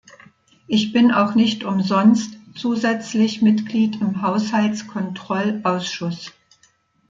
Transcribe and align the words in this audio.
Ich 0.65 0.93
bin 0.93 1.11
auch 1.11 1.35
nicht 1.35 1.63
umsonst 1.63 2.33
zusätzlich 2.55 3.43
Mitglied 3.43 4.01
im 4.01 4.23
Haushaltskontrollausschuss. 4.23 6.31